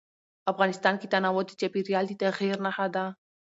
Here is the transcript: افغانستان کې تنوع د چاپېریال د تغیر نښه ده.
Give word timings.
افغانستان 0.51 0.95
کې 0.99 1.07
تنوع 1.13 1.43
د 1.47 1.51
چاپېریال 1.59 2.05
د 2.07 2.13
تغیر 2.21 2.55
نښه 2.65 2.87
ده. 2.95 3.05